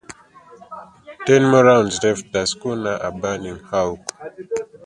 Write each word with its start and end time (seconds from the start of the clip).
Ten 1.27 1.43
more 1.43 1.63
rounds 1.63 2.01
left 2.03 2.33
the 2.33 2.43
schooner 2.47 2.95
a 2.99 3.11
burning 3.11 3.59
hulk. 3.65 3.99